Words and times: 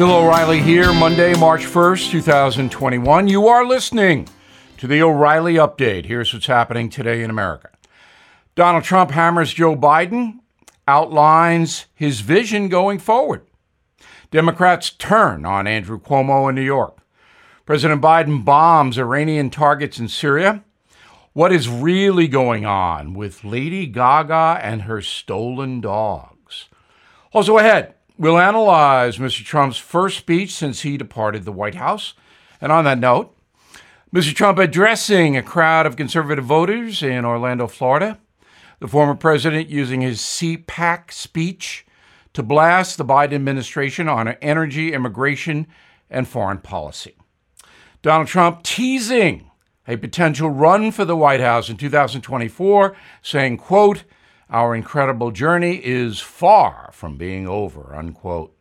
Bill 0.00 0.12
O'Reilly 0.12 0.62
here, 0.62 0.94
Monday, 0.94 1.34
March 1.34 1.66
1st, 1.66 2.10
2021. 2.10 3.28
You 3.28 3.48
are 3.48 3.66
listening 3.66 4.30
to 4.78 4.86
the 4.86 5.02
O'Reilly 5.02 5.56
Update. 5.56 6.06
Here's 6.06 6.32
what's 6.32 6.46
happening 6.46 6.88
today 6.88 7.22
in 7.22 7.28
America. 7.28 7.68
Donald 8.54 8.82
Trump 8.82 9.10
hammers 9.10 9.52
Joe 9.52 9.76
Biden, 9.76 10.38
outlines 10.88 11.84
his 11.94 12.20
vision 12.22 12.70
going 12.70 12.98
forward. 12.98 13.42
Democrats 14.30 14.88
turn 14.88 15.44
on 15.44 15.66
Andrew 15.66 16.00
Cuomo 16.00 16.48
in 16.48 16.54
New 16.54 16.62
York. 16.62 16.96
President 17.66 18.00
Biden 18.00 18.42
bombs 18.42 18.96
Iranian 18.96 19.50
targets 19.50 19.98
in 19.98 20.08
Syria. 20.08 20.64
What 21.34 21.52
is 21.52 21.68
really 21.68 22.26
going 22.26 22.64
on 22.64 23.12
with 23.12 23.44
Lady 23.44 23.84
Gaga 23.86 24.60
and 24.62 24.80
her 24.84 25.02
stolen 25.02 25.82
dogs? 25.82 26.70
Also 27.34 27.58
ahead, 27.58 27.96
We'll 28.20 28.38
analyze 28.38 29.16
Mr. 29.16 29.42
Trump's 29.42 29.78
first 29.78 30.18
speech 30.18 30.52
since 30.52 30.82
he 30.82 30.98
departed 30.98 31.46
the 31.46 31.52
White 31.52 31.76
House. 31.76 32.12
And 32.60 32.70
on 32.70 32.84
that 32.84 32.98
note, 32.98 33.34
Mr. 34.14 34.34
Trump 34.34 34.58
addressing 34.58 35.38
a 35.38 35.42
crowd 35.42 35.86
of 35.86 35.96
conservative 35.96 36.44
voters 36.44 37.02
in 37.02 37.24
Orlando, 37.24 37.66
Florida. 37.66 38.18
The 38.78 38.88
former 38.88 39.14
president 39.14 39.70
using 39.70 40.02
his 40.02 40.20
CPAC 40.20 41.10
speech 41.12 41.86
to 42.34 42.42
blast 42.42 42.98
the 42.98 43.06
Biden 43.06 43.32
administration 43.32 44.06
on 44.06 44.28
energy, 44.28 44.92
immigration, 44.92 45.66
and 46.10 46.28
foreign 46.28 46.58
policy. 46.58 47.16
Donald 48.02 48.28
Trump 48.28 48.62
teasing 48.62 49.50
a 49.88 49.96
potential 49.96 50.50
run 50.50 50.92
for 50.92 51.06
the 51.06 51.16
White 51.16 51.40
House 51.40 51.70
in 51.70 51.78
2024, 51.78 52.94
saying, 53.22 53.56
quote, 53.56 54.04
our 54.50 54.74
incredible 54.74 55.30
journey 55.30 55.76
is 55.76 56.20
far 56.20 56.90
from 56.92 57.16
being 57.16 57.46
over, 57.46 57.94
unquote. 57.94 58.54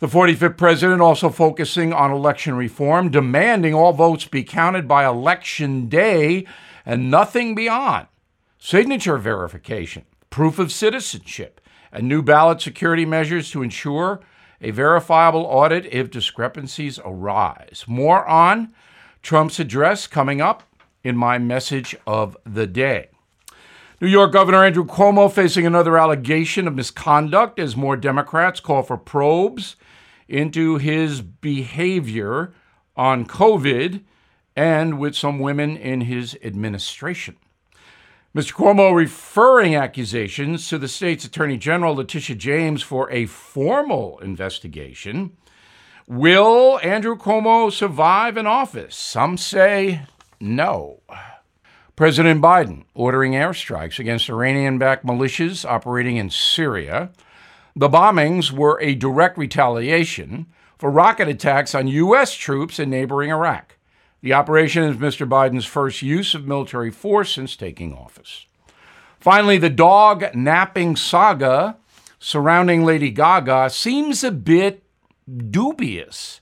The 0.00 0.06
45th 0.06 0.58
president 0.58 1.00
also 1.00 1.30
focusing 1.30 1.92
on 1.92 2.10
election 2.10 2.56
reform, 2.56 3.10
demanding 3.10 3.74
all 3.74 3.92
votes 3.92 4.26
be 4.26 4.44
counted 4.44 4.86
by 4.86 5.06
election 5.06 5.88
day 5.88 6.46
and 6.84 7.10
nothing 7.10 7.54
beyond. 7.54 8.06
Signature 8.58 9.16
verification, 9.16 10.04
proof 10.28 10.58
of 10.58 10.72
citizenship, 10.72 11.60
and 11.90 12.06
new 12.06 12.22
ballot 12.22 12.60
security 12.60 13.06
measures 13.06 13.50
to 13.50 13.62
ensure 13.62 14.20
a 14.60 14.72
verifiable 14.72 15.44
audit 15.44 15.86
if 15.86 16.10
discrepancies 16.10 16.98
arise. 17.04 17.84
More 17.86 18.26
on 18.26 18.74
Trump's 19.22 19.58
address 19.58 20.06
coming 20.06 20.40
up 20.40 20.64
in 21.02 21.16
my 21.16 21.38
message 21.38 21.96
of 22.06 22.36
the 22.44 22.66
day. 22.66 23.08
New 24.00 24.08
York 24.08 24.32
Governor 24.32 24.64
Andrew 24.64 24.84
Cuomo 24.84 25.32
facing 25.32 25.66
another 25.66 25.96
allegation 25.96 26.66
of 26.66 26.74
misconduct 26.74 27.60
as 27.60 27.76
more 27.76 27.96
Democrats 27.96 28.58
call 28.58 28.82
for 28.82 28.96
probes 28.96 29.76
into 30.26 30.78
his 30.78 31.20
behavior 31.20 32.52
on 32.96 33.24
COVID 33.24 34.02
and 34.56 34.98
with 34.98 35.14
some 35.14 35.38
women 35.38 35.76
in 35.76 36.02
his 36.02 36.36
administration. 36.42 37.36
Mr. 38.34 38.52
Cuomo 38.52 38.92
referring 38.92 39.76
accusations 39.76 40.68
to 40.68 40.76
the 40.76 40.88
state's 40.88 41.24
Attorney 41.24 41.56
General 41.56 41.94
Letitia 41.94 42.34
James 42.34 42.82
for 42.82 43.08
a 43.12 43.26
formal 43.26 44.18
investigation. 44.18 45.36
Will 46.08 46.80
Andrew 46.82 47.16
Cuomo 47.16 47.70
survive 47.70 48.36
in 48.36 48.46
office? 48.46 48.96
Some 48.96 49.36
say 49.36 50.02
no. 50.40 51.00
President 51.96 52.42
Biden 52.42 52.84
ordering 52.92 53.32
airstrikes 53.32 54.00
against 54.00 54.28
Iranian 54.28 54.78
backed 54.78 55.06
militias 55.06 55.64
operating 55.64 56.16
in 56.16 56.28
Syria. 56.28 57.10
The 57.76 57.88
bombings 57.88 58.50
were 58.50 58.80
a 58.80 58.96
direct 58.96 59.38
retaliation 59.38 60.46
for 60.76 60.90
rocket 60.90 61.28
attacks 61.28 61.72
on 61.72 61.86
U.S. 61.86 62.34
troops 62.34 62.80
in 62.80 62.90
neighboring 62.90 63.30
Iraq. 63.30 63.76
The 64.22 64.32
operation 64.32 64.82
is 64.82 64.96
Mr. 64.96 65.28
Biden's 65.28 65.66
first 65.66 66.02
use 66.02 66.34
of 66.34 66.48
military 66.48 66.90
force 66.90 67.32
since 67.32 67.54
taking 67.54 67.94
office. 67.94 68.46
Finally, 69.20 69.58
the 69.58 69.70
dog 69.70 70.34
napping 70.34 70.96
saga 70.96 71.76
surrounding 72.18 72.84
Lady 72.84 73.10
Gaga 73.10 73.70
seems 73.70 74.24
a 74.24 74.32
bit 74.32 74.82
dubious. 75.50 76.40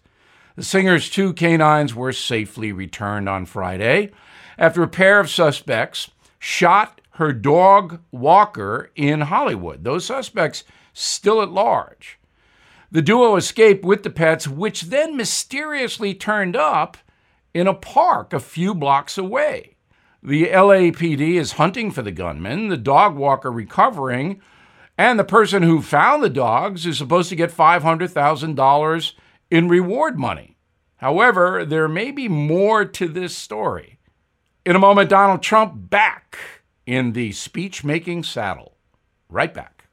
The 0.56 0.65
singer's 0.65 1.10
two 1.10 1.34
canines 1.34 1.94
were 1.94 2.12
safely 2.12 2.72
returned 2.72 3.28
on 3.28 3.44
Friday 3.44 4.12
after 4.59 4.83
a 4.83 4.89
pair 4.89 5.21
of 5.21 5.31
suspects 5.31 6.11
shot 6.39 7.01
her 7.17 7.33
dog 7.33 8.01
Walker 8.11 8.91
in 8.95 9.23
Hollywood. 9.23 9.85
Those 9.85 10.05
suspects 10.05 10.65
still 10.93 11.43
at 11.43 11.51
large. 11.51 12.19
The 12.91 13.03
duo 13.03 13.37
escaped 13.37 13.85
with 13.85 14.03
the 14.03 14.11
pets, 14.11 14.47
which 14.47 14.83
then 14.83 15.17
mysteriously 15.17 16.15
turned 16.15 16.57
up 16.57 16.97
in 17.55 17.67
a 17.67 17.75
park 17.75 18.33
a 18.33 18.41
few 18.41 18.75
blocks 18.75 19.17
away. 19.17 19.77
The 20.23 20.49
LAPD 20.49 21.34
is 21.34 21.53
hunting 21.53 21.91
for 21.91 22.03
the 22.03 22.13
gunman, 22.13 22.69
the 22.69 22.77
dog 22.77 23.17
walker 23.17 23.51
recovering, 23.51 24.41
and 24.97 25.19
the 25.19 25.25
person 25.25 25.63
who 25.63 25.83
found 25.83 26.23
the 26.23 26.31
dogs 26.31 26.87
is 26.87 26.99
supposed 26.99 27.29
to 27.31 27.37
get 27.37 27.51
$500,000 27.51 29.13
in 29.51 29.69
reward 29.69 30.19
money. 30.19 30.57
However, 30.97 31.65
there 31.65 31.89
may 31.89 32.11
be 32.11 32.29
more 32.29 32.84
to 32.84 33.09
this 33.09 33.37
story. 33.37 33.99
In 34.65 34.77
a 34.77 34.78
moment, 34.78 35.11
Donald 35.11 35.43
Trump 35.43 35.91
back 35.91 36.39
in 36.87 37.15
the 37.15 37.33
speech 37.33 37.83
making 37.83 38.23
saddle. 38.23 38.77
Right 39.28 39.53
back. 39.53 39.87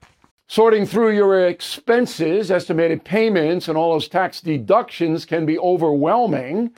Sorting 0.45 0.85
through 0.85 1.15
your 1.15 1.47
expenses, 1.47 2.51
estimated 2.51 3.03
payments, 3.03 3.67
and 3.67 3.75
all 3.75 3.93
those 3.93 4.07
tax 4.07 4.41
deductions 4.41 5.25
can 5.25 5.47
be 5.47 5.57
overwhelming, 5.57 6.71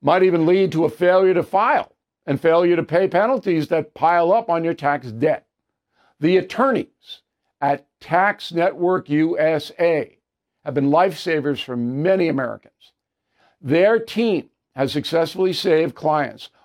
might 0.00 0.22
even 0.22 0.46
lead 0.46 0.72
to 0.72 0.86
a 0.86 0.90
failure 0.90 1.34
to 1.34 1.42
file 1.42 1.92
and 2.24 2.40
failure 2.40 2.76
to 2.76 2.82
pay 2.82 3.06
penalties 3.06 3.68
that 3.68 3.92
pile 3.92 4.32
up 4.32 4.48
on 4.48 4.64
your 4.64 4.74
tax 4.74 5.12
debt. 5.12 5.46
The 6.20 6.38
attorneys 6.38 7.20
at 7.60 7.86
Tax 8.00 8.50
Network 8.50 9.10
USA 9.10 10.16
have 10.64 10.72
been 10.72 10.88
lifesavers 10.88 11.62
for 11.62 11.76
many 11.76 12.28
Americans. 12.28 12.92
Their 13.60 13.98
team 13.98 14.48
has 14.74 14.90
successfully 14.90 15.52
saved 15.52 15.94
clients 15.94 16.48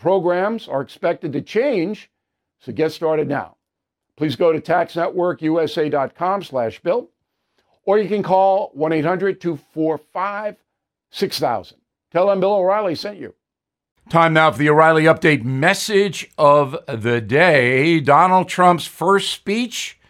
Programs 0.00 0.66
are 0.66 0.80
expected 0.80 1.32
to 1.34 1.42
change, 1.42 2.10
so 2.58 2.72
get 2.72 2.90
started 2.90 3.28
now. 3.28 3.58
Please 4.16 4.34
go 4.34 4.50
to 4.50 4.58
taxnetworkusa.com 4.58 6.42
slash 6.42 6.80
bill, 6.80 7.10
or 7.84 7.98
you 7.98 8.08
can 8.08 8.22
call 8.22 8.72
1-800-245-6000. 8.78 11.74
Tell 12.10 12.28
them 12.28 12.40
Bill 12.40 12.54
O'Reilly 12.54 12.94
sent 12.94 13.18
you. 13.18 13.34
Time 14.08 14.32
now 14.32 14.50
for 14.50 14.56
the 14.58 14.70
O'Reilly 14.70 15.04
Update 15.04 15.44
message 15.44 16.30
of 16.38 16.78
the 16.88 17.20
day. 17.20 18.00
Donald 18.00 18.48
Trump's 18.48 18.86
first 18.86 19.30
speech 19.30 20.00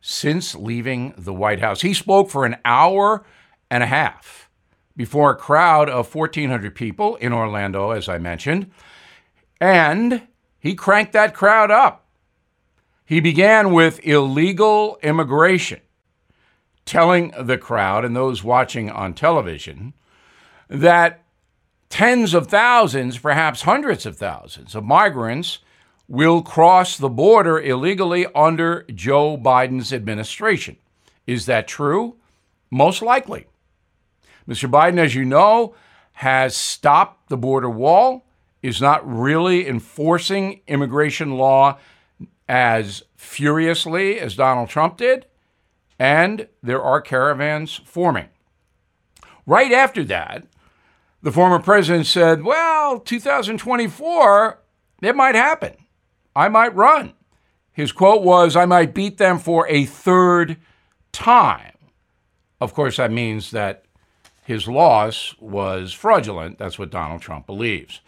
since 0.00 0.54
leaving 0.54 1.12
the 1.18 1.34
White 1.34 1.58
House. 1.58 1.82
He 1.82 1.92
spoke 1.92 2.30
for 2.30 2.46
an 2.46 2.56
hour 2.64 3.24
and 3.68 3.82
a 3.82 3.86
half 3.86 4.48
before 4.96 5.32
a 5.32 5.36
crowd 5.36 5.90
of 5.90 6.14
1,400 6.14 6.72
people 6.72 7.16
in 7.16 7.32
Orlando, 7.32 7.90
as 7.90 8.08
I 8.08 8.18
mentioned. 8.18 8.70
And 9.60 10.22
he 10.58 10.74
cranked 10.74 11.12
that 11.12 11.34
crowd 11.34 11.70
up. 11.70 12.06
He 13.04 13.20
began 13.20 13.72
with 13.72 14.06
illegal 14.06 14.98
immigration, 15.02 15.80
telling 16.84 17.32
the 17.38 17.58
crowd 17.58 18.04
and 18.04 18.14
those 18.14 18.44
watching 18.44 18.88
on 18.88 19.14
television 19.14 19.94
that 20.68 21.24
tens 21.88 22.34
of 22.34 22.46
thousands, 22.46 23.18
perhaps 23.18 23.62
hundreds 23.62 24.06
of 24.06 24.16
thousands 24.16 24.74
of 24.74 24.84
migrants 24.84 25.58
will 26.06 26.42
cross 26.42 26.96
the 26.96 27.08
border 27.08 27.60
illegally 27.60 28.26
under 28.34 28.84
Joe 28.94 29.36
Biden's 29.36 29.92
administration. 29.92 30.76
Is 31.26 31.46
that 31.46 31.68
true? 31.68 32.16
Most 32.70 33.02
likely. 33.02 33.46
Mr. 34.48 34.70
Biden, 34.70 34.98
as 34.98 35.14
you 35.14 35.24
know, 35.24 35.74
has 36.12 36.56
stopped 36.56 37.28
the 37.28 37.36
border 37.36 37.70
wall 37.70 38.24
is 38.62 38.80
not 38.80 39.06
really 39.08 39.66
enforcing 39.66 40.60
immigration 40.66 41.36
law 41.36 41.78
as 42.48 43.02
furiously 43.16 44.18
as 44.18 44.34
Donald 44.34 44.68
Trump 44.68 44.96
did, 44.96 45.26
and 45.98 46.48
there 46.62 46.82
are 46.82 47.00
caravans 47.00 47.80
forming. 47.84 48.28
Right 49.46 49.72
after 49.72 50.04
that, 50.04 50.46
the 51.22 51.32
former 51.32 51.58
president 51.58 52.06
said, 52.06 52.42
Well, 52.42 53.00
2024, 53.00 54.58
it 55.02 55.16
might 55.16 55.34
happen. 55.34 55.74
I 56.34 56.48
might 56.48 56.74
run. 56.74 57.12
His 57.72 57.92
quote 57.92 58.22
was, 58.22 58.56
I 58.56 58.66
might 58.66 58.94
beat 58.94 59.18
them 59.18 59.38
for 59.38 59.66
a 59.68 59.84
third 59.86 60.56
time. 61.12 61.72
Of 62.60 62.74
course, 62.74 62.96
that 62.96 63.10
means 63.10 63.52
that 63.52 63.84
his 64.44 64.68
loss 64.68 65.34
was 65.38 65.92
fraudulent. 65.92 66.58
That's 66.58 66.78
what 66.78 66.90
Donald 66.90 67.22
Trump 67.22 67.46
believes. 67.46 68.00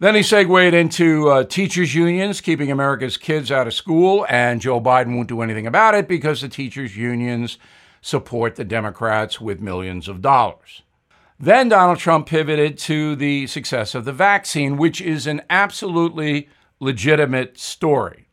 Then 0.00 0.14
he 0.14 0.22
segued 0.22 0.74
into 0.74 1.28
uh, 1.28 1.44
teachers' 1.44 1.94
unions 1.94 2.40
keeping 2.40 2.70
America's 2.70 3.16
kids 3.16 3.52
out 3.52 3.66
of 3.66 3.74
school, 3.74 4.26
and 4.28 4.60
Joe 4.60 4.80
Biden 4.80 5.14
won't 5.14 5.28
do 5.28 5.40
anything 5.40 5.66
about 5.66 5.94
it 5.94 6.08
because 6.08 6.40
the 6.40 6.48
teachers' 6.48 6.96
unions 6.96 7.58
support 8.00 8.56
the 8.56 8.64
Democrats 8.64 9.40
with 9.40 9.60
millions 9.60 10.08
of 10.08 10.20
dollars. 10.20 10.82
Then 11.38 11.68
Donald 11.68 11.98
Trump 11.98 12.26
pivoted 12.26 12.76
to 12.78 13.16
the 13.16 13.46
success 13.46 13.94
of 13.94 14.04
the 14.04 14.12
vaccine, 14.12 14.76
which 14.76 15.00
is 15.00 15.26
an 15.26 15.42
absolutely 15.48 16.48
legitimate 16.80 17.58
story. 17.58 18.28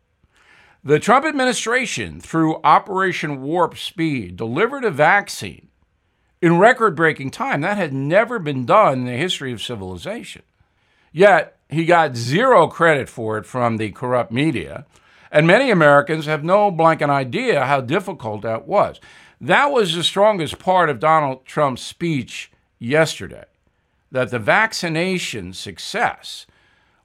The 0.84 1.00
Trump 1.00 1.26
administration, 1.26 2.20
through 2.20 2.60
Operation 2.64 3.42
Warp 3.42 3.78
Speed, 3.78 4.36
delivered 4.36 4.84
a 4.84 4.92
vaccine 4.92 5.70
in 6.42 6.58
record 6.58 6.96
breaking 6.96 7.30
time. 7.30 7.62
That 7.62 7.78
had 7.78 7.94
never 7.94 8.40
been 8.40 8.66
done 8.66 9.00
in 9.00 9.06
the 9.06 9.12
history 9.12 9.52
of 9.52 9.62
civilization. 9.62 10.42
Yet, 11.12 11.58
he 11.70 11.86
got 11.86 12.16
zero 12.16 12.68
credit 12.68 13.10
for 13.10 13.38
it 13.38 13.46
from 13.46 13.78
the 13.78 13.92
corrupt 13.92 14.32
media, 14.32 14.86
and 15.32 15.48
many 15.48 15.72
Americans 15.72 16.26
have 16.26 16.44
no 16.44 16.72
blanket 16.72 17.10
idea 17.10 17.66
how 17.66 17.82
difficult 17.82 18.42
that 18.42 18.68
was. 18.68 19.00
That 19.40 19.72
was 19.72 19.96
the 19.96 20.04
strongest 20.04 20.60
part 20.60 20.90
of 20.90 21.00
Donald 21.00 21.46
Trump's 21.46 21.82
speech 21.82 22.52
yesterday 22.78 23.46
that 24.12 24.30
the 24.30 24.40
vaccination 24.40 25.54
success 25.54 26.46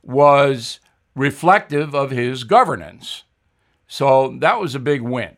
was 0.03 0.81
reflective 1.15 1.95
of 1.95 2.11
his 2.11 2.45
governance. 2.45 3.23
So 3.87 4.37
that 4.41 4.61
was 4.61 4.75
a 4.75 4.81
big 4.81 5.03
win. 5.03 5.37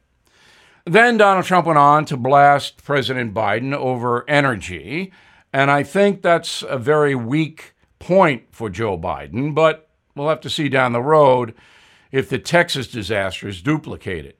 Then 0.84 1.18
Donald 1.18 1.44
Trump 1.44 1.66
went 1.66 1.78
on 1.78 2.06
to 2.06 2.16
blast 2.16 2.82
President 2.82 3.34
Biden 3.34 3.74
over 3.74 4.28
energy. 4.28 5.12
And 5.52 5.70
I 5.70 5.82
think 5.82 6.22
that's 6.22 6.62
a 6.62 6.78
very 6.78 7.14
weak 7.14 7.74
point 7.98 8.44
for 8.50 8.70
Joe 8.70 8.98
Biden, 8.98 9.54
but 9.54 9.88
we'll 10.14 10.28
have 10.28 10.40
to 10.42 10.50
see 10.50 10.68
down 10.68 10.92
the 10.92 11.02
road 11.02 11.54
if 12.10 12.28
the 12.28 12.38
Texas 12.38 12.88
disaster 12.88 13.48
is 13.48 13.62
duplicated. 13.62 14.34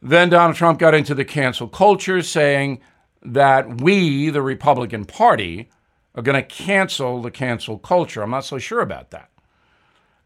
Then 0.00 0.28
Donald 0.28 0.56
Trump 0.56 0.78
got 0.78 0.94
into 0.94 1.14
the 1.14 1.24
cancel 1.24 1.68
culture, 1.68 2.22
saying 2.22 2.80
that 3.22 3.80
we, 3.80 4.30
the 4.30 4.42
Republican 4.42 5.04
Party, 5.04 5.70
are 6.14 6.22
going 6.22 6.40
to 6.40 6.46
cancel 6.46 7.20
the 7.20 7.30
cancel 7.30 7.78
culture. 7.78 8.22
I'm 8.22 8.30
not 8.30 8.44
so 8.44 8.58
sure 8.58 8.80
about 8.80 9.10
that. 9.10 9.30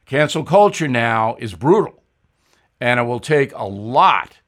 Cancel 0.07 0.45
culture 0.45 0.89
now 0.89 1.37
is 1.39 1.55
brutal, 1.55 2.03
and 2.81 3.01
it 3.01 3.05
will 3.05 3.21
take 3.21 3.53
a 3.55 3.65
lot 3.65 4.39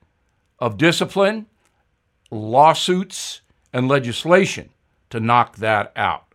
of 0.59 0.77
discipline, 0.77 1.47
lawsuits, 2.31 3.41
and 3.73 3.89
legislation 3.89 4.71
to 5.11 5.21
knock 5.21 5.57
that 5.57 5.93
out. 5.97 6.32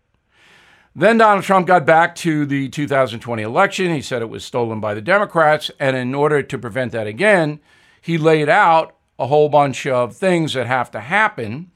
Then 1.00 1.20
Donald 1.20 1.44
Trump 1.44 1.68
got 1.68 1.86
back 1.86 2.16
to 2.16 2.44
the 2.48 2.70
2020 2.70 3.44
election. 3.44 3.94
He 3.94 4.02
said 4.02 4.24
it 4.24 4.32
was 4.32 4.44
stolen 4.44 4.80
by 4.80 4.96
the 4.96 5.02
Democrats. 5.02 5.70
And 5.80 5.96
in 5.96 6.16
order 6.16 6.42
to 6.42 6.58
prevent 6.58 6.92
that 6.94 7.06
again, 7.06 7.60
he 8.02 8.18
laid 8.18 8.50
out 8.50 8.96
a 9.20 9.28
whole 9.28 9.48
bunch 9.48 9.86
of 9.86 10.16
things 10.16 10.54
that 10.54 10.66
have 10.66 10.90
to 10.90 11.02
happen 11.02 11.70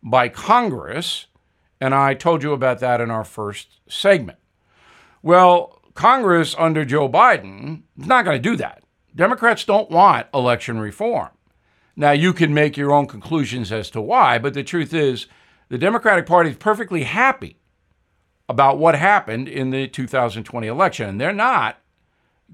by 0.00 0.28
Congress. 0.28 1.26
And 1.80 1.92
I 1.92 2.14
told 2.14 2.44
you 2.44 2.52
about 2.52 2.78
that 2.78 3.00
in 3.00 3.10
our 3.10 3.24
first 3.24 3.80
segment. 3.88 4.38
Well, 5.24 5.82
Congress 5.94 6.54
under 6.56 6.84
Joe 6.84 7.08
Biden 7.08 7.82
is 7.98 8.06
not 8.06 8.24
going 8.24 8.40
to 8.40 8.50
do 8.50 8.54
that. 8.58 8.84
Democrats 9.12 9.64
don't 9.64 9.90
want 9.90 10.28
election 10.32 10.78
reform. 10.78 11.30
Now, 11.96 12.12
you 12.12 12.32
can 12.32 12.54
make 12.54 12.76
your 12.76 12.92
own 12.92 13.08
conclusions 13.08 13.72
as 13.72 13.90
to 13.90 14.00
why, 14.00 14.38
but 14.38 14.54
the 14.54 14.62
truth 14.62 14.94
is, 14.94 15.26
the 15.68 15.78
Democratic 15.78 16.26
Party 16.26 16.50
is 16.50 16.56
perfectly 16.56 17.02
happy 17.02 17.57
about 18.48 18.78
what 18.78 18.94
happened 18.94 19.48
in 19.48 19.70
the 19.70 19.86
2020 19.88 20.66
election. 20.66 21.08
And 21.08 21.20
they're 21.20 21.32
not 21.32 21.78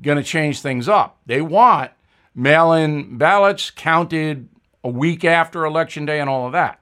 going 0.00 0.18
to 0.18 0.24
change 0.24 0.60
things 0.60 0.88
up. 0.88 1.18
They 1.26 1.40
want 1.40 1.92
mail 2.34 2.72
in 2.72 3.16
ballots 3.16 3.70
counted 3.70 4.48
a 4.82 4.88
week 4.88 5.24
after 5.24 5.64
Election 5.64 6.04
Day 6.04 6.20
and 6.20 6.28
all 6.28 6.46
of 6.46 6.52
that. 6.52 6.80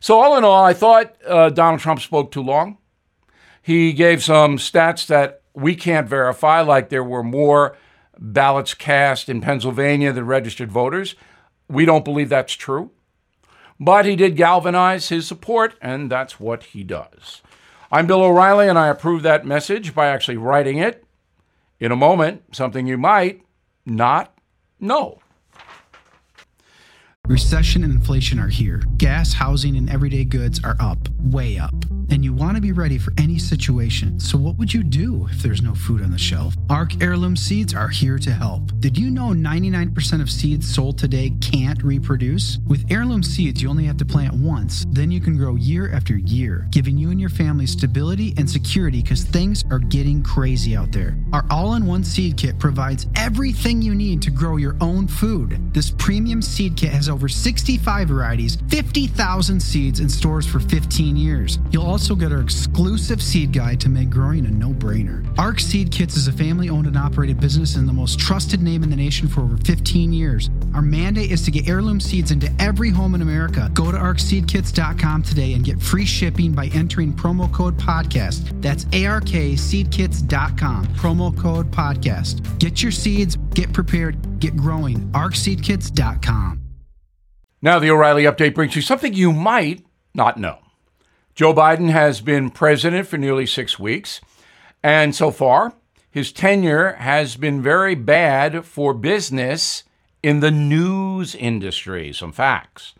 So, 0.00 0.18
all 0.18 0.36
in 0.36 0.44
all, 0.44 0.64
I 0.64 0.72
thought 0.72 1.14
uh, 1.26 1.50
Donald 1.50 1.80
Trump 1.80 2.00
spoke 2.00 2.30
too 2.30 2.42
long. 2.42 2.78
He 3.62 3.92
gave 3.92 4.22
some 4.22 4.56
stats 4.56 5.06
that 5.06 5.42
we 5.54 5.74
can't 5.76 6.08
verify, 6.08 6.62
like 6.62 6.88
there 6.88 7.04
were 7.04 7.22
more 7.22 7.76
ballots 8.18 8.74
cast 8.74 9.28
in 9.28 9.40
Pennsylvania 9.40 10.12
than 10.12 10.26
registered 10.26 10.72
voters. 10.72 11.14
We 11.68 11.84
don't 11.84 12.04
believe 12.04 12.30
that's 12.30 12.54
true. 12.54 12.90
But 13.78 14.04
he 14.04 14.16
did 14.16 14.36
galvanize 14.36 15.08
his 15.08 15.26
support, 15.26 15.74
and 15.80 16.10
that's 16.10 16.40
what 16.40 16.64
he 16.64 16.82
does. 16.82 17.42
I'm 17.92 18.06
Bill 18.06 18.22
O'Reilly, 18.22 18.68
and 18.68 18.78
I 18.78 18.86
approve 18.86 19.22
that 19.22 19.44
message 19.44 19.96
by 19.96 20.06
actually 20.06 20.36
writing 20.36 20.78
it. 20.78 21.04
In 21.80 21.90
a 21.90 21.96
moment, 21.96 22.54
something 22.54 22.86
you 22.86 22.96
might 22.96 23.42
not 23.84 24.32
know. 24.78 25.18
Recession 27.26 27.82
and 27.82 27.92
inflation 27.92 28.38
are 28.38 28.48
here. 28.48 28.84
Gas, 28.96 29.32
housing, 29.32 29.76
and 29.76 29.90
everyday 29.90 30.24
goods 30.24 30.62
are 30.62 30.76
up, 30.78 31.08
way 31.18 31.58
up 31.58 31.74
and 32.10 32.24
you 32.24 32.32
want 32.32 32.56
to 32.56 32.60
be 32.60 32.72
ready 32.72 32.98
for 32.98 33.12
any 33.18 33.38
situation. 33.38 34.18
So, 34.18 34.36
what 34.36 34.56
would 34.56 34.74
you 34.74 34.82
do 34.82 35.26
if 35.30 35.42
there's 35.42 35.62
no 35.62 35.74
food 35.74 36.02
on 36.02 36.10
the 36.10 36.18
shelf? 36.18 36.54
ARC 36.68 37.00
Heirloom 37.02 37.36
Seeds 37.36 37.74
are 37.74 37.88
here 37.88 38.18
to 38.18 38.32
help. 38.32 38.72
Did 38.80 38.98
you 38.98 39.10
know 39.10 39.28
99% 39.28 40.20
of 40.20 40.30
seeds 40.30 40.72
sold 40.72 40.98
today 40.98 41.30
can't 41.40 41.82
reproduce? 41.82 42.58
With 42.66 42.84
heirloom 42.90 43.22
seeds, 43.22 43.62
you 43.62 43.70
only 43.70 43.84
have 43.84 43.96
to 43.98 44.04
plant 44.04 44.34
once, 44.34 44.84
then 44.92 45.10
you 45.10 45.20
can 45.20 45.36
grow 45.36 45.54
year 45.54 45.92
after 45.92 46.16
year, 46.16 46.66
giving 46.70 46.98
you 46.98 47.10
and 47.10 47.20
your 47.20 47.30
family 47.30 47.66
stability 47.66 48.34
and 48.36 48.50
security 48.50 49.02
because 49.02 49.22
things 49.22 49.64
are 49.70 49.78
getting 49.78 50.22
crazy 50.22 50.76
out 50.76 50.90
there. 50.90 51.16
Our 51.32 51.46
all 51.48 51.74
in 51.74 51.86
one 51.86 52.02
seed 52.02 52.36
kit 52.36 52.58
provides 52.58 53.06
everything 53.14 53.80
you 53.80 53.94
need 53.94 54.20
to 54.22 54.30
grow 54.30 54.56
your 54.56 54.76
own 54.80 55.06
food. 55.06 55.72
This 55.72 55.92
premium 55.92 56.42
seed 56.42 56.76
kit 56.76 56.90
has 56.90 57.08
over 57.08 57.28
65 57.28 58.08
varieties, 58.08 58.58
50,000 58.68 59.60
seeds, 59.60 60.00
and 60.00 60.10
stores 60.10 60.46
for 60.46 60.58
15 60.58 61.16
years. 61.16 61.58
You'll 61.70 61.86
also 61.86 62.14
get 62.14 62.32
our 62.32 62.40
exclusive 62.40 63.22
seed 63.22 63.52
guide 63.52 63.80
to 63.80 63.88
make 63.88 64.10
growing 64.10 64.46
a 64.46 64.50
no 64.50 64.70
brainer. 64.70 65.26
ARC 65.38 65.60
Seed 65.60 65.92
Kits 65.92 66.16
is 66.16 66.26
a 66.26 66.32
family 66.32 66.68
owned 66.68 66.86
and 66.86 66.96
operated 66.96 67.38
business 67.38 67.76
and 67.76 67.88
the 67.88 67.92
most 67.92 68.18
trusted 68.18 68.60
name 68.60 68.82
in 68.82 68.90
the 68.90 68.96
nation 68.96 69.28
for 69.28 69.42
over 69.42 69.56
15 69.58 70.12
years. 70.12 70.50
Our 70.74 70.82
mandate 70.82 71.30
is 71.30 71.44
to 71.44 71.50
get 71.50 71.68
heirloom 71.68 72.00
seeds 72.00 72.30
into 72.32 72.52
every 72.58 72.90
home 72.90 73.14
in 73.14 73.22
America. 73.22 73.70
Go 73.72 73.92
to 73.92 73.96
arcseedkits.com 73.96 74.79
today 74.80 75.52
and 75.52 75.64
get 75.64 75.80
free 75.80 76.06
shipping 76.06 76.52
by 76.52 76.66
entering 76.68 77.12
promo 77.12 77.52
code 77.52 77.76
podcast. 77.76 78.60
That's 78.62 78.86
arcseedkits.com, 78.86 80.86
promo 80.88 81.38
code 81.38 81.70
podcast. 81.70 82.58
Get 82.58 82.82
your 82.82 82.92
seeds, 82.92 83.36
get 83.54 83.72
prepared, 83.72 84.40
get 84.40 84.56
growing. 84.56 84.98
arcseedkits.com. 85.12 86.60
Now, 87.62 87.78
the 87.78 87.90
O'Reilly 87.90 88.24
update 88.24 88.54
brings 88.54 88.74
you 88.74 88.80
something 88.80 89.12
you 89.12 89.32
might 89.32 89.84
not 90.14 90.38
know. 90.38 90.58
Joe 91.34 91.52
Biden 91.52 91.90
has 91.90 92.22
been 92.22 92.50
president 92.50 93.06
for 93.06 93.18
nearly 93.18 93.46
six 93.46 93.78
weeks, 93.78 94.20
and 94.82 95.14
so 95.14 95.30
far, 95.30 95.74
his 96.10 96.32
tenure 96.32 96.94
has 96.94 97.36
been 97.36 97.62
very 97.62 97.94
bad 97.94 98.64
for 98.64 98.94
business 98.94 99.84
in 100.22 100.40
the 100.40 100.50
news 100.50 101.34
industry. 101.34 102.12
Some 102.12 102.32
facts. 102.32 102.94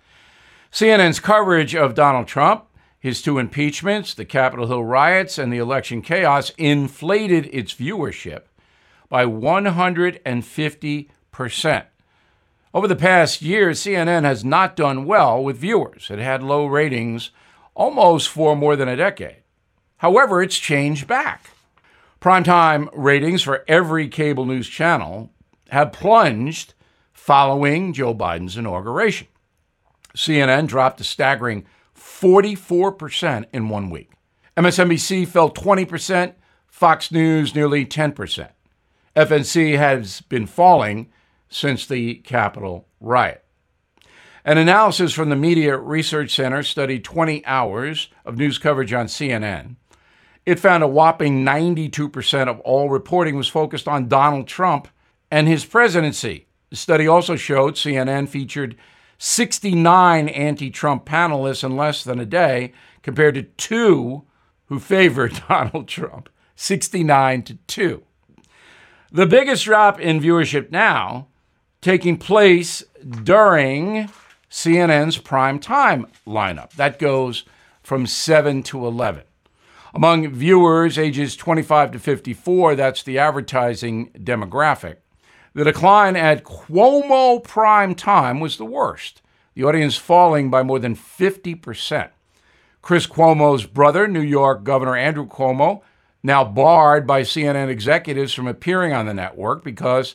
CNN's 0.72 1.18
coverage 1.18 1.74
of 1.74 1.96
Donald 1.96 2.28
Trump, 2.28 2.64
his 3.00 3.20
two 3.20 3.38
impeachments, 3.38 4.14
the 4.14 4.24
Capitol 4.24 4.68
Hill 4.68 4.84
riots, 4.84 5.36
and 5.36 5.52
the 5.52 5.58
election 5.58 6.00
chaos 6.00 6.52
inflated 6.58 7.50
its 7.52 7.74
viewership 7.74 8.42
by 9.08 9.24
150%. 9.24 11.84
Over 12.72 12.86
the 12.86 12.94
past 12.94 13.42
year, 13.42 13.70
CNN 13.70 14.22
has 14.22 14.44
not 14.44 14.76
done 14.76 15.06
well 15.06 15.42
with 15.42 15.56
viewers. 15.56 16.08
It 16.08 16.20
had 16.20 16.40
low 16.40 16.66
ratings 16.66 17.32
almost 17.74 18.28
for 18.28 18.54
more 18.54 18.76
than 18.76 18.88
a 18.88 18.94
decade. 18.94 19.42
However, 19.96 20.40
it's 20.40 20.56
changed 20.56 21.08
back. 21.08 21.50
Primetime 22.20 22.88
ratings 22.92 23.42
for 23.42 23.64
every 23.66 24.06
cable 24.06 24.44
news 24.44 24.68
channel 24.68 25.32
have 25.70 25.92
plunged 25.92 26.74
following 27.12 27.92
Joe 27.92 28.14
Biden's 28.14 28.56
inauguration. 28.56 29.26
CNN 30.14 30.66
dropped 30.66 31.00
a 31.00 31.04
staggering 31.04 31.66
44% 31.96 33.44
in 33.52 33.68
one 33.68 33.90
week. 33.90 34.12
MSNBC 34.56 35.26
fell 35.26 35.50
20%, 35.50 36.34
Fox 36.66 37.12
News 37.12 37.54
nearly 37.54 37.86
10%. 37.86 38.50
FNC 39.16 39.76
has 39.76 40.20
been 40.22 40.46
falling 40.46 41.10
since 41.48 41.86
the 41.86 42.16
Capitol 42.16 42.86
riot. 43.00 43.44
An 44.44 44.56
analysis 44.56 45.12
from 45.12 45.28
the 45.28 45.36
Media 45.36 45.76
Research 45.76 46.34
Center 46.34 46.62
studied 46.62 47.04
20 47.04 47.44
hours 47.44 48.08
of 48.24 48.38
news 48.38 48.56
coverage 48.56 48.92
on 48.92 49.06
CNN. 49.06 49.76
It 50.46 50.58
found 50.58 50.82
a 50.82 50.88
whopping 50.88 51.44
92% 51.44 52.48
of 52.48 52.60
all 52.60 52.88
reporting 52.88 53.36
was 53.36 53.48
focused 53.48 53.86
on 53.86 54.08
Donald 54.08 54.46
Trump 54.46 54.88
and 55.30 55.46
his 55.46 55.66
presidency. 55.66 56.46
The 56.70 56.76
study 56.76 57.06
also 57.06 57.36
showed 57.36 57.74
CNN 57.74 58.28
featured 58.28 58.76
69 59.22 60.30
anti 60.30 60.70
Trump 60.70 61.04
panelists 61.04 61.62
in 61.62 61.76
less 61.76 62.02
than 62.02 62.18
a 62.18 62.24
day, 62.24 62.72
compared 63.02 63.34
to 63.34 63.42
two 63.42 64.24
who 64.64 64.80
favored 64.80 65.42
Donald 65.48 65.86
Trump 65.88 66.30
69 66.56 67.42
to 67.42 67.54
2. 67.66 68.02
The 69.12 69.26
biggest 69.26 69.64
drop 69.64 70.00
in 70.00 70.20
viewership 70.20 70.70
now 70.70 71.28
taking 71.82 72.16
place 72.16 72.82
during 73.22 74.08
CNN's 74.50 75.18
prime 75.18 75.58
time 75.58 76.06
lineup. 76.26 76.72
That 76.72 76.98
goes 76.98 77.44
from 77.82 78.06
7 78.06 78.62
to 78.64 78.86
11. 78.86 79.24
Among 79.92 80.30
viewers 80.30 80.98
ages 80.98 81.36
25 81.36 81.92
to 81.92 81.98
54, 81.98 82.74
that's 82.74 83.02
the 83.02 83.18
advertising 83.18 84.12
demographic, 84.12 84.96
the 85.54 85.64
decline 85.64 86.16
at 86.16 86.44
Cuomo 86.44 87.42
prime 87.42 87.94
time 87.94 88.40
was 88.40 88.56
the 88.56 88.64
worst, 88.64 89.22
the 89.54 89.64
audience 89.64 89.96
falling 89.96 90.50
by 90.50 90.62
more 90.62 90.78
than 90.78 90.94
50%. 90.94 92.10
Chris 92.82 93.06
Cuomo's 93.06 93.66
brother, 93.66 94.08
New 94.08 94.20
York 94.20 94.64
Governor 94.64 94.96
Andrew 94.96 95.26
Cuomo, 95.26 95.82
now 96.22 96.44
barred 96.44 97.06
by 97.06 97.22
CNN 97.22 97.68
executives 97.68 98.32
from 98.32 98.46
appearing 98.46 98.92
on 98.92 99.06
the 99.06 99.14
network 99.14 99.64
because 99.64 100.14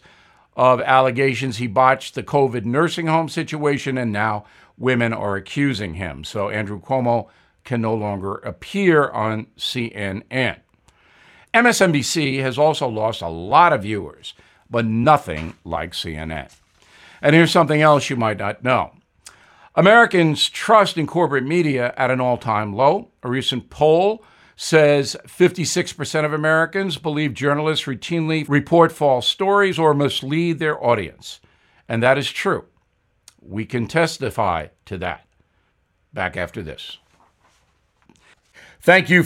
of 0.55 0.79
allegations 0.81 1.57
he 1.57 1.67
botched 1.67 2.15
the 2.15 2.23
COVID 2.23 2.63
nursing 2.63 3.07
home 3.07 3.27
situation, 3.27 3.97
and 3.97 4.11
now 4.11 4.45
women 4.77 5.13
are 5.13 5.35
accusing 5.35 5.95
him. 5.95 6.23
So 6.23 6.49
Andrew 6.49 6.79
Cuomo 6.81 7.27
can 7.63 7.81
no 7.81 7.93
longer 7.93 8.35
appear 8.35 9.09
on 9.09 9.47
CNN. 9.57 10.59
MSNBC 11.53 12.41
has 12.41 12.57
also 12.57 12.87
lost 12.87 13.21
a 13.21 13.27
lot 13.27 13.73
of 13.73 13.83
viewers, 13.83 14.33
but 14.69 14.85
nothing 14.85 15.55
like 15.63 15.91
CNN. 15.91 16.51
And 17.21 17.35
here's 17.35 17.51
something 17.51 17.81
else 17.81 18.09
you 18.09 18.15
might 18.15 18.37
not 18.37 18.63
know. 18.63 18.91
Americans' 19.75 20.49
trust 20.49 20.97
in 20.97 21.05
corporate 21.05 21.43
media 21.43 21.93
at 21.97 22.11
an 22.11 22.21
all 22.21 22.37
time 22.37 22.73
low. 22.73 23.09
A 23.23 23.29
recent 23.29 23.69
poll 23.69 24.23
says 24.55 25.17
56% 25.27 26.25
of 26.25 26.31
Americans 26.31 26.97
believe 26.97 27.33
journalists 27.33 27.85
routinely 27.85 28.47
report 28.47 28.91
false 28.91 29.27
stories 29.27 29.77
or 29.77 29.93
mislead 29.93 30.59
their 30.59 30.81
audience. 30.81 31.41
And 31.89 32.01
that 32.01 32.17
is 32.17 32.31
true. 32.31 32.65
We 33.41 33.65
can 33.65 33.87
testify 33.87 34.67
to 34.85 34.97
that. 34.99 35.27
Back 36.13 36.37
after 36.37 36.63
this. 36.63 36.97
Thank 38.79 39.09
you. 39.09 39.25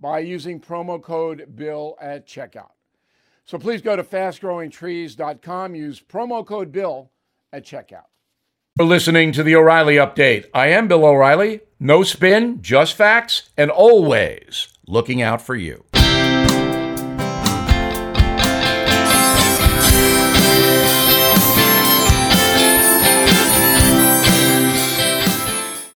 by 0.00 0.20
using 0.20 0.60
promo 0.60 1.02
code 1.02 1.56
BILL 1.56 1.96
at 2.00 2.26
checkout. 2.26 2.70
So 3.44 3.58
please 3.58 3.80
go 3.80 3.96
to 3.96 4.04
fastgrowingtrees.com, 4.04 5.74
use 5.74 6.00
promo 6.00 6.46
code 6.46 6.70
BILL 6.70 7.10
at 7.52 7.64
checkout. 7.64 8.04
You're 8.78 8.86
listening 8.86 9.32
to 9.32 9.42
the 9.42 9.56
O'Reilly 9.56 9.96
Update. 9.96 10.46
I 10.54 10.68
am 10.68 10.86
Bill 10.86 11.04
O'Reilly. 11.04 11.60
No 11.80 12.04
spin, 12.04 12.62
just 12.62 12.94
facts, 12.94 13.50
and 13.56 13.70
always 13.70 14.68
looking 14.86 15.20
out 15.20 15.42
for 15.42 15.56
you. 15.56 15.84